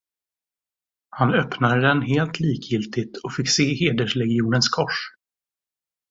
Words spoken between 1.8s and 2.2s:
den